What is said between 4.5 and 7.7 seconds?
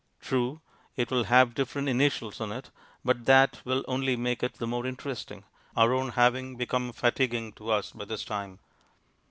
the more interesting, our own having become fatiguing to